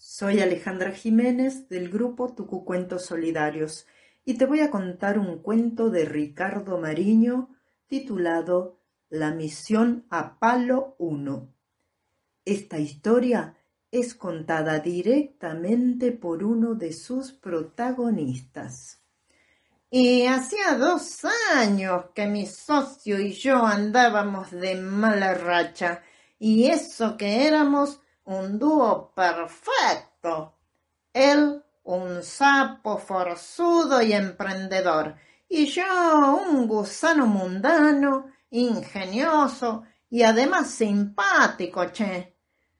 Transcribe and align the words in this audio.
Soy 0.00 0.38
Alejandra 0.38 0.92
Jiménez 0.92 1.68
del 1.68 1.90
grupo 1.90 2.32
Tucucuentos 2.32 3.06
Solidarios 3.06 3.84
y 4.24 4.34
te 4.34 4.46
voy 4.46 4.60
a 4.60 4.70
contar 4.70 5.18
un 5.18 5.38
cuento 5.42 5.90
de 5.90 6.04
Ricardo 6.04 6.78
Mariño 6.78 7.48
titulado 7.88 8.78
La 9.08 9.32
misión 9.32 10.06
Apalo 10.08 10.94
1. 10.98 11.52
Esta 12.44 12.78
historia 12.78 13.56
es 13.90 14.14
contada 14.14 14.78
directamente 14.78 16.12
por 16.12 16.44
uno 16.44 16.76
de 16.76 16.92
sus 16.92 17.32
protagonistas. 17.32 19.00
Y 19.90 20.26
hacía 20.26 20.78
dos 20.78 21.22
años 21.56 22.04
que 22.14 22.28
mi 22.28 22.46
socio 22.46 23.18
y 23.18 23.32
yo 23.32 23.66
andábamos 23.66 24.52
de 24.52 24.76
mala 24.76 25.34
racha, 25.34 26.04
y 26.38 26.66
eso 26.66 27.16
que 27.16 27.48
éramos 27.48 28.00
un 28.28 28.58
dúo 28.58 29.10
perfecto. 29.14 30.54
Él, 31.14 31.64
un 31.84 32.22
sapo 32.22 32.98
forzudo 32.98 34.02
y 34.02 34.12
emprendedor, 34.12 35.16
y 35.48 35.64
yo 35.66 35.82
un 36.46 36.68
gusano 36.68 37.26
mundano, 37.26 38.26
ingenioso 38.50 39.84
y 40.10 40.22
además 40.22 40.70
simpático, 40.70 41.86
che. 41.90 42.36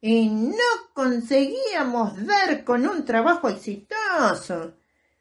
Y 0.00 0.28
no 0.28 0.92
conseguíamos 0.94 2.24
dar 2.24 2.62
con 2.64 2.86
un 2.86 3.04
trabajo 3.04 3.48
exitoso 3.48 4.74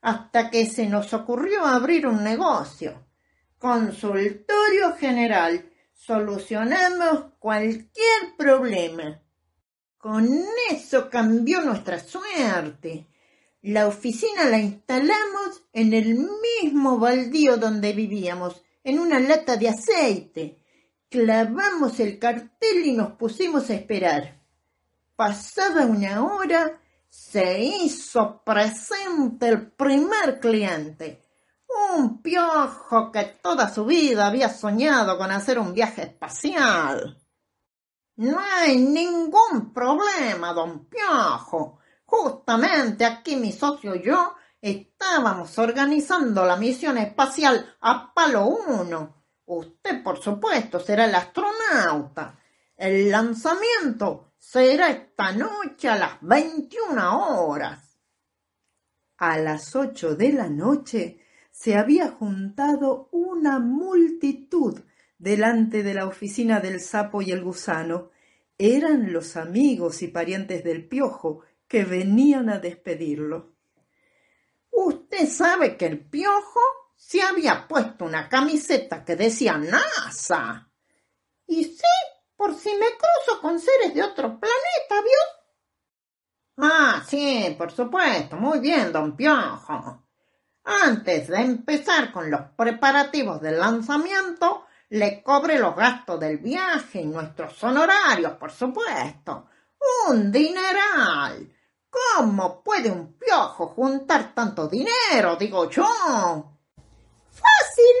hasta 0.00 0.50
que 0.50 0.66
se 0.66 0.86
nos 0.86 1.12
ocurrió 1.12 1.64
abrir 1.64 2.06
un 2.06 2.22
negocio. 2.22 3.04
Consultorio 3.58 4.94
general. 4.96 5.70
Solucionamos 5.92 7.32
cualquier 7.38 8.36
problema. 8.36 9.23
Con 10.04 10.28
eso 10.70 11.08
cambió 11.08 11.62
nuestra 11.62 11.98
suerte. 11.98 13.06
La 13.62 13.86
oficina 13.86 14.44
la 14.44 14.58
instalamos 14.58 15.62
en 15.72 15.94
el 15.94 16.28
mismo 16.62 16.98
baldío 16.98 17.56
donde 17.56 17.94
vivíamos, 17.94 18.62
en 18.82 18.98
una 18.98 19.18
lata 19.18 19.56
de 19.56 19.70
aceite. 19.70 20.58
Clavamos 21.08 21.98
el 22.00 22.18
cartel 22.18 22.84
y 22.84 22.92
nos 22.92 23.12
pusimos 23.12 23.70
a 23.70 23.74
esperar. 23.76 24.42
Pasaba 25.16 25.86
una 25.86 26.22
hora, 26.22 26.78
se 27.08 27.62
hizo 27.62 28.42
presente 28.44 29.48
el 29.48 29.70
primer 29.70 30.38
cliente. 30.38 31.22
Un 31.96 32.20
piojo 32.20 33.10
que 33.10 33.38
toda 33.42 33.72
su 33.72 33.86
vida 33.86 34.26
había 34.26 34.50
soñado 34.50 35.16
con 35.16 35.30
hacer 35.30 35.58
un 35.58 35.72
viaje 35.72 36.02
espacial. 36.02 37.23
No 38.16 38.38
hay 38.38 38.78
ningún 38.78 39.72
problema, 39.72 40.52
don 40.52 40.86
Piojo. 40.86 41.78
Justamente 42.04 43.04
aquí 43.04 43.34
mi 43.34 43.50
socio 43.50 43.96
y 43.96 44.02
yo 44.02 44.34
estábamos 44.60 45.58
organizando 45.58 46.44
la 46.44 46.56
misión 46.56 46.96
espacial 46.98 47.76
Apalo 47.80 48.46
1. 48.46 49.24
Usted, 49.46 50.02
por 50.02 50.22
supuesto, 50.22 50.78
será 50.78 51.06
el 51.06 51.14
astronauta. 51.14 52.38
El 52.76 53.10
lanzamiento 53.10 54.32
será 54.38 54.90
esta 54.90 55.32
noche 55.32 55.88
a 55.88 55.96
las 55.96 56.18
21 56.20 57.46
horas. 57.46 57.98
A 59.18 59.38
las 59.38 59.74
ocho 59.74 60.14
de 60.14 60.32
la 60.32 60.48
noche 60.48 61.20
se 61.50 61.76
había 61.76 62.10
juntado 62.10 63.08
una 63.12 63.58
multitud 63.58 64.80
delante 65.18 65.82
de 65.82 65.94
la 65.94 66.06
oficina 66.06 66.60
del 66.60 66.80
sapo 66.80 67.22
y 67.22 67.32
el 67.32 67.42
gusano. 67.42 68.10
Eran 68.58 69.12
los 69.12 69.36
amigos 69.36 70.02
y 70.02 70.08
parientes 70.08 70.64
del 70.64 70.86
piojo 70.86 71.42
que 71.68 71.84
venían 71.84 72.50
a 72.50 72.58
despedirlo. 72.58 73.54
Usted 74.70 75.28
sabe 75.28 75.76
que 75.76 75.86
el 75.86 76.00
piojo 76.00 76.60
se 76.96 77.22
había 77.22 77.66
puesto 77.68 78.04
una 78.04 78.28
camiseta 78.28 79.04
que 79.04 79.16
decía 79.16 79.56
NASA. 79.56 80.68
Y 81.46 81.64
sí, 81.64 81.82
por 82.36 82.54
si 82.54 82.70
me 82.70 82.86
cruzo 82.86 83.40
con 83.40 83.58
seres 83.58 83.94
de 83.94 84.02
otro 84.02 84.38
planeta, 84.38 85.02
¿vio? 85.02 85.44
Ah, 86.56 87.02
sí, 87.06 87.54
por 87.58 87.72
supuesto. 87.72 88.36
Muy 88.36 88.60
bien, 88.60 88.92
don 88.92 89.16
Piojo. 89.16 90.02
Antes 90.64 91.28
de 91.28 91.40
empezar 91.40 92.12
con 92.12 92.30
los 92.30 92.40
preparativos 92.56 93.40
del 93.40 93.58
lanzamiento, 93.58 94.66
le 94.90 95.22
cobre 95.22 95.58
los 95.58 95.74
gastos 95.74 96.20
del 96.20 96.38
viaje 96.38 97.00
y 97.00 97.06
nuestros 97.06 97.62
honorarios, 97.64 98.32
por 98.32 98.50
supuesto. 98.52 99.48
Un 100.08 100.30
dineral. 100.30 101.50
¿Cómo 101.90 102.62
puede 102.62 102.90
un 102.90 103.14
piojo 103.18 103.68
juntar 103.68 104.34
tanto 104.34 104.68
dinero, 104.68 105.36
digo 105.36 105.70
yo? 105.70 105.84
Fácil. 107.30 107.94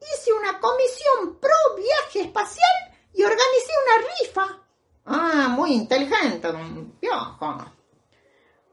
Hice 0.00 0.32
una 0.32 0.58
comisión 0.58 1.38
pro 1.40 1.76
viaje 1.76 2.22
espacial 2.22 2.94
y 3.12 3.22
organicé 3.22 3.72
una 3.84 4.08
rifa. 4.18 4.62
Ah, 5.06 5.48
muy 5.48 5.72
inteligente, 5.74 6.50
don 6.50 6.92
Piojo. 7.00 7.64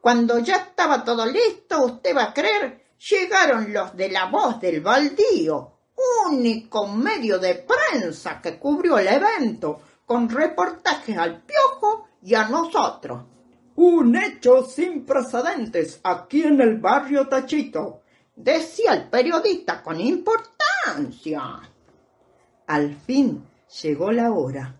Cuando 0.01 0.39
ya 0.39 0.57
estaba 0.57 1.03
todo 1.03 1.25
listo, 1.25 1.83
usted 1.83 2.15
va 2.15 2.25
a 2.25 2.33
creer, 2.33 2.93
llegaron 2.97 3.73
los 3.73 3.95
de 3.95 4.09
la 4.09 4.25
voz 4.25 4.59
del 4.59 4.81
baldío 4.81 5.76
único 6.27 6.87
medio 6.87 7.39
de 7.39 7.55
prensa 7.55 8.41
que 8.41 8.57
cubrió 8.57 8.97
el 8.97 9.07
evento, 9.07 9.81
con 10.05 10.29
reportajes 10.29 11.17
al 11.17 11.41
piojo 11.41 12.07
y 12.21 12.35
a 12.35 12.47
nosotros. 12.47 13.25
Un 13.75 14.15
hecho 14.15 14.63
sin 14.63 15.05
precedentes 15.05 15.99
aquí 16.03 16.43
en 16.43 16.61
el 16.61 16.77
barrio 16.77 17.27
Tachito, 17.27 18.01
decía 18.35 18.93
el 18.93 19.09
periodista 19.09 19.83
con 19.83 19.99
importancia. 19.99 21.61
Al 22.67 22.95
fin 22.95 23.43
llegó 23.81 24.11
la 24.11 24.31
hora. 24.31 24.79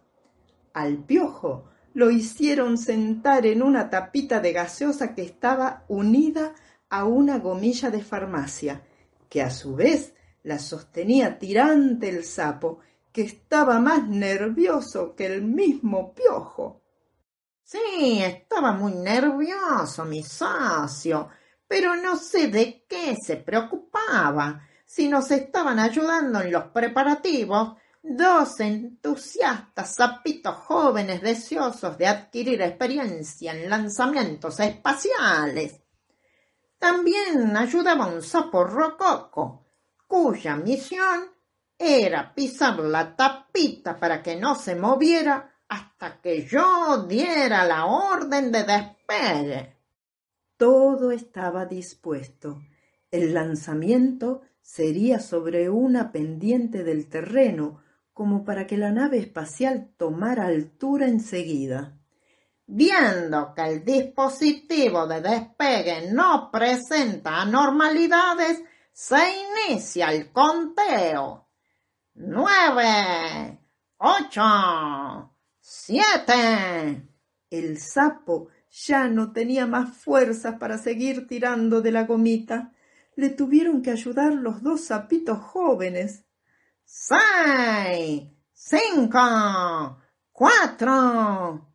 Al 0.73 0.97
piojo 0.97 1.65
lo 1.93 2.11
hicieron 2.11 2.77
sentar 2.77 3.45
en 3.45 3.63
una 3.63 3.89
tapita 3.89 4.39
de 4.39 4.53
gaseosa 4.53 5.15
que 5.15 5.23
estaba 5.23 5.83
unida 5.87 6.53
a 6.89 7.05
una 7.05 7.39
gomilla 7.39 7.89
de 7.89 8.03
farmacia, 8.03 8.83
que 9.29 9.41
a 9.41 9.49
su 9.49 9.75
vez 9.75 10.13
la 10.43 10.59
sostenía 10.59 11.37
tirante 11.37 12.09
el 12.09 12.23
sapo, 12.23 12.79
que 13.11 13.23
estaba 13.23 13.79
más 13.79 14.07
nervioso 14.07 15.15
que 15.15 15.25
el 15.25 15.41
mismo 15.41 16.13
piojo. 16.13 16.83
Sí, 17.63 18.21
estaba 18.23 18.71
muy 18.71 18.93
nervioso 18.93 20.05
mi 20.05 20.23
socio, 20.23 21.29
pero 21.67 21.95
no 21.95 22.15
sé 22.15 22.47
de 22.47 22.85
qué 22.87 23.15
se 23.21 23.37
preocupaba. 23.37 24.61
Si 24.85 25.09
nos 25.09 25.31
estaban 25.31 25.79
ayudando 25.79 26.39
en 26.41 26.51
los 26.51 26.65
preparativos, 26.65 27.75
dos 28.01 28.59
entusiastas 28.61 29.95
sapitos 29.95 30.55
jóvenes 30.55 31.21
deseosos 31.21 31.97
de 31.97 32.07
adquirir 32.07 32.61
experiencia 32.61 33.51
en 33.51 33.69
lanzamientos 33.69 34.59
espaciales. 34.61 35.81
También 36.79 37.57
ayudaba 37.57 38.07
un 38.07 38.21
sapo 38.21 38.63
rococo, 38.63 39.66
cuya 40.07 40.55
misión 40.55 41.29
era 41.77 42.33
pisar 42.33 42.79
la 42.79 43.15
tapita 43.15 43.99
para 43.99 44.23
que 44.23 44.35
no 44.35 44.55
se 44.55 44.75
moviera 44.75 45.53
hasta 45.67 46.21
que 46.21 46.45
yo 46.45 47.05
diera 47.07 47.65
la 47.65 47.85
orden 47.85 48.51
de 48.51 48.63
despegue. 48.63 49.77
Todo 50.55 51.11
estaba 51.11 51.65
dispuesto. 51.65 52.61
El 53.11 53.33
lanzamiento 53.33 54.41
sería 54.61 55.19
sobre 55.19 55.69
una 55.69 56.11
pendiente 56.11 56.83
del 56.83 57.07
terreno, 57.09 57.83
como 58.13 58.43
para 58.43 58.65
que 58.65 58.77
la 58.77 58.91
nave 58.91 59.19
espacial 59.19 59.91
tomara 59.95 60.47
altura 60.47 61.07
enseguida. 61.07 61.97
Viendo 62.65 63.53
que 63.53 63.61
el 63.61 63.85
dispositivo 63.85 65.05
de 65.05 65.21
despegue 65.21 66.11
no 66.11 66.49
presenta 66.51 67.41
anormalidades, 67.41 68.61
se 68.97 69.19
inicia 69.69 70.07
el 70.07 70.31
conteo. 70.31 71.47
Nueve, 72.15 73.59
ocho, 73.97 75.35
siete. 75.59 77.07
El 77.47 77.77
sapo 77.77 78.47
ya 78.71 79.07
no 79.07 79.31
tenía 79.31 79.67
más 79.67 79.95
fuerzas 79.95 80.55
para 80.57 80.79
seguir 80.79 81.27
tirando 81.27 81.81
de 81.81 81.91
la 81.91 82.05
gomita. 82.05 82.73
Le 83.15 83.29
tuvieron 83.29 83.83
que 83.83 83.91
ayudar 83.91 84.33
los 84.33 84.63
dos 84.63 84.85
sapitos 84.85 85.37
jóvenes. 85.37 86.25
Seis, 86.83 88.23
cinco, 88.51 89.99
cuatro. 90.31 91.71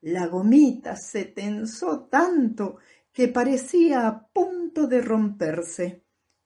La 0.00 0.26
gomita 0.26 0.96
se 0.96 1.26
tensó 1.26 2.04
tanto 2.04 2.78
que 3.12 3.28
parecía 3.28 4.08
a 4.08 4.26
punto 4.26 4.86
de 4.86 5.02
romperse. 5.02 6.01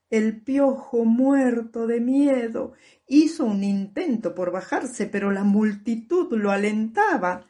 El 0.09 0.43
piojo, 0.43 1.05
muerto 1.05 1.87
de 1.87 2.01
miedo, 2.01 2.73
hizo 3.07 3.45
un 3.45 3.65
intento 3.65 4.35
por 4.35 4.53
bajarse, 4.53 5.07
pero 5.07 5.33
la 5.33 5.45
multitud 5.45 6.33
lo 6.33 6.51
alentaba. 6.51 7.45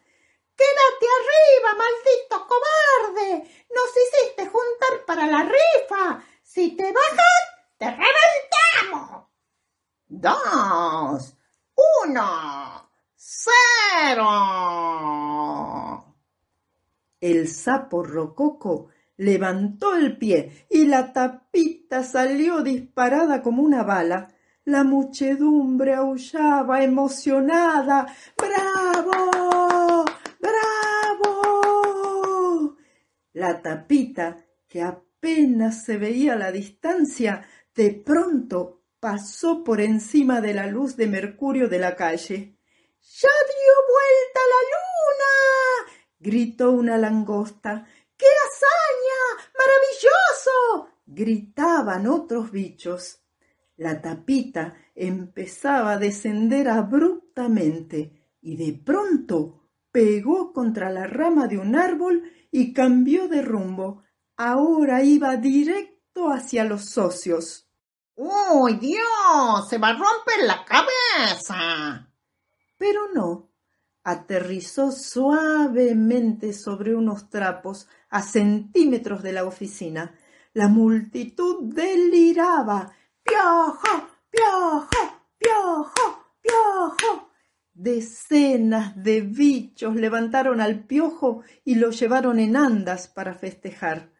Quédate 0.57 1.07
arriba, 1.19 1.75
maldito 1.77 2.49
cobarde. 2.49 3.57
contra 5.07 5.27
la 5.27 5.43
rifa. 5.43 6.23
Si 6.43 6.77
te 6.77 6.93
bajas, 6.93 7.45
te 7.79 7.91
reventamos. 7.91 9.27
Dos, 10.09 11.37
uno, 12.05 12.91
cero. 13.15 14.25
El 17.21 17.49
sapo 17.49 18.03
rococo 18.03 18.89
levantó 19.17 19.95
el 19.95 20.19
pie 20.19 20.67
y 20.71 20.87
la 20.87 21.13
tapita 21.13 22.03
salió 22.03 22.63
disparada 22.63 23.43
como 23.43 23.63
una 23.63 23.83
bala. 23.83 24.29
La 24.65 24.85
muchedumbre 24.85 25.95
aullaba 25.95 26.83
emocionada. 26.83 28.07
¡Bravo! 28.37 30.05
¡Bravo! 30.41 31.67
La 33.33 33.63
tapita, 33.63 34.37
que 34.67 34.83
apenas 34.83 35.85
se 35.85 35.99
veía 35.99 36.33
a 36.33 36.37
la 36.37 36.51
distancia, 36.51 37.47
de 37.75 37.93
pronto 37.93 38.83
pasó 38.99 39.63
por 39.63 39.81
encima 39.81 40.41
de 40.41 40.55
la 40.55 40.67
luz 40.67 40.97
de 40.97 41.07
mercurio 41.07 41.69
de 41.69 41.79
la 41.79 41.95
calle. 41.95 42.57
¡Ya 43.01 43.29
dio 43.29 43.75
vuelta 43.93 44.41
la 44.51 44.61
luna! 44.73 45.93
gritó 46.19 46.73
una 46.73 46.99
langosta. 46.99 47.87
Gritaban 51.07 52.07
otros 52.07 52.51
bichos. 52.51 53.21
La 53.77 54.01
tapita 54.01 54.75
empezaba 54.95 55.93
a 55.93 55.99
descender 55.99 56.69
abruptamente 56.69 58.13
y 58.41 58.57
de 58.57 58.73
pronto 58.73 59.69
pegó 59.93 60.53
contra 60.53 60.91
la 60.91 61.07
rama 61.07 61.47
de 61.47 61.59
un 61.59 61.77
árbol 61.77 62.31
y 62.51 62.73
cambió 62.73 63.29
de 63.29 63.43
rumbo. 63.43 64.03
Ahora 64.37 65.03
iba 65.03 65.37
directo 65.37 66.31
hacia 66.31 66.65
los 66.65 66.87
socios. 66.87 67.69
¡Uy, 68.15 68.75
Dios! 68.77 69.69
¡Se 69.69 69.79
va 69.79 69.89
a 69.89 69.93
romper 69.93 70.45
la 70.47 70.65
cabeza! 70.65 72.11
Pero 72.79 73.13
no. 73.15 73.51
Aterrizó 74.03 74.93
suavemente 74.93 76.53
sobre 76.53 76.95
unos 76.95 77.29
trapos 77.29 77.89
a 78.09 78.23
centímetros 78.23 79.23
de 79.23 79.33
la 79.33 79.45
oficina. 79.45 80.15
La 80.57 80.69
multitud 80.69 81.65
deliraba. 81.75 82.91
¡Piojo! 83.23 84.09
¡Piojo! 84.31 84.89
¡Piojo! 85.37 86.25
¡Piojo! 86.41 87.29
Decenas 87.75 88.95
de 89.03 89.21
bichos 89.21 89.95
levantaron 89.97 90.63
al 90.63 90.87
piojo 90.87 91.43
y 91.63 91.75
lo 91.75 91.91
llevaron 91.91 92.39
en 92.39 92.57
andas 92.57 93.07
para 93.07 93.35
festejar. 93.35 94.13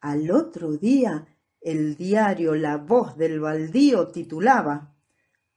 Al 0.00 0.32
otro 0.32 0.72
día, 0.72 1.24
el 1.60 1.94
diario 1.94 2.56
La 2.56 2.78
Voz 2.78 3.16
del 3.16 3.38
Baldío 3.38 4.08
titulaba 4.08 4.92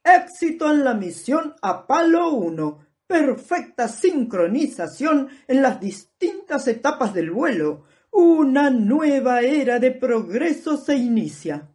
Éxito 0.03 0.69
en 0.69 0.83
la 0.83 0.93
misión 0.93 1.55
Apalo 1.59 2.33
1. 2.33 2.85
Perfecta 3.07 3.87
sincronización 3.87 5.27
en 5.47 5.63
las 5.63 5.79
distintas 5.79 6.67
etapas 6.67 7.15
del 7.15 7.31
vuelo. 7.31 7.85
Una 8.11 8.69
nueva 8.69 9.41
era 9.41 9.79
de 9.79 9.91
progreso 9.91 10.77
se 10.77 10.95
inicia. 10.95 11.69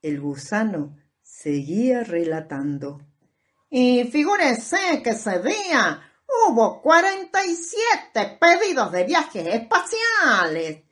El 0.00 0.20
gusano 0.20 0.96
seguía 1.22 2.02
relatando. 2.02 3.00
Y 3.70 4.04
figúrese 4.04 5.02
que 5.02 5.10
ese 5.10 5.40
día 5.40 6.02
hubo 6.48 6.82
47 6.82 8.38
pedidos 8.40 8.92
de 8.92 9.04
viajes 9.04 9.46
espaciales. 9.46 10.82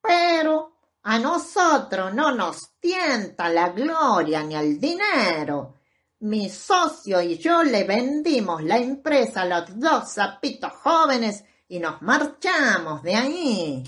Pero 0.00 0.72
a 1.02 1.18
nosotros 1.18 2.14
no 2.14 2.32
nos 2.32 2.72
tienta 2.80 3.48
la 3.48 3.68
gloria 3.70 4.42
ni 4.42 4.54
el 4.54 4.80
dinero. 4.80 5.74
Mi 6.20 6.48
socio 6.48 7.20
y 7.20 7.38
yo 7.38 7.62
le 7.62 7.84
vendimos 7.84 8.62
la 8.62 8.78
empresa 8.78 9.42
a 9.42 9.46
los 9.46 9.78
dos 9.78 10.12
sapitos 10.12 10.72
jóvenes 10.72 11.44
y 11.68 11.78
nos 11.78 12.02
marchamos 12.02 13.02
de 13.02 13.14
ahí. 13.14 13.84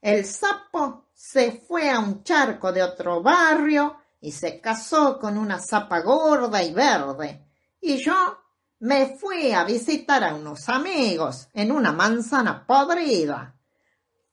El 0.00 0.24
sapo 0.24 1.08
se 1.12 1.52
fue 1.52 1.90
a 1.90 1.98
un 1.98 2.22
charco 2.22 2.72
de 2.72 2.82
otro 2.82 3.22
barrio 3.22 3.96
y 4.20 4.32
se 4.32 4.60
casó 4.60 5.18
con 5.18 5.36
una 5.36 5.58
zapa 5.58 6.00
gorda 6.00 6.62
y 6.62 6.72
verde. 6.72 7.44
Y 7.80 7.98
yo 7.98 8.38
me 8.80 9.16
fui 9.18 9.52
a 9.52 9.64
visitar 9.64 10.22
a 10.22 10.34
unos 10.34 10.68
amigos 10.68 11.48
en 11.52 11.72
una 11.72 11.92
manzana 11.92 12.64
podrida. 12.66 13.54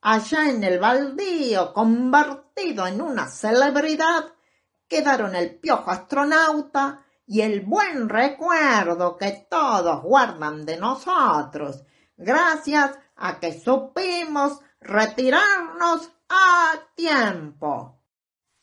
Allá 0.02 0.48
en 0.48 0.62
el 0.62 0.78
baldío, 0.78 1.72
convertido 1.72 2.86
en 2.86 3.00
una 3.00 3.28
celebridad, 3.28 4.26
quedaron 4.88 5.34
el 5.34 5.56
piojo 5.56 5.90
astronauta 5.90 7.04
y 7.26 7.40
el 7.40 7.62
buen 7.62 8.08
recuerdo 8.08 9.16
que 9.16 9.46
todos 9.50 10.02
guardan 10.02 10.64
de 10.64 10.76
nosotros, 10.76 11.82
gracias 12.16 12.98
a 13.16 13.40
que 13.40 13.52
supimos 13.52 14.60
retirarnos 14.80 16.12
a 16.28 16.72
tiempo. 16.94 18.02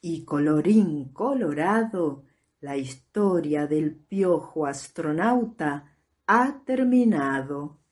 Y 0.02 0.26
colorín 0.26 1.14
colorado, 1.14 2.26
la 2.60 2.78
historia 2.78 3.68
del 3.68 3.96
piojo 3.96 4.66
astronauta 4.66 5.98
ha 6.28 6.64
terminado. 6.66 7.83